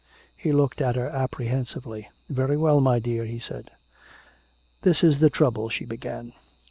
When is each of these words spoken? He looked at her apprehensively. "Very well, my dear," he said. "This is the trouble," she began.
He 0.35 0.51
looked 0.51 0.81
at 0.81 0.95
her 0.95 1.07
apprehensively. 1.07 2.09
"Very 2.27 2.57
well, 2.57 2.81
my 2.81 2.97
dear," 2.97 3.23
he 3.25 3.37
said. 3.37 3.69
"This 4.81 5.03
is 5.03 5.19
the 5.19 5.29
trouble," 5.29 5.69
she 5.69 5.85
began. 5.85 6.33